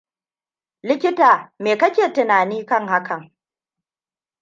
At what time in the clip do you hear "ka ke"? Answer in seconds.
1.77-2.05